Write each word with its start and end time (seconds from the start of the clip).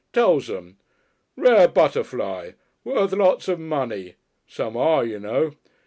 Tells 0.13 0.49
'em. 0.49 0.79
Rare 1.37 1.67
butterfly, 1.67 2.53
worth 2.83 3.11
lots 3.13 3.47
of 3.47 3.59
money. 3.59 4.15
Some 4.47 4.75
are, 4.75 5.05
you 5.05 5.19
know. 5.19 5.51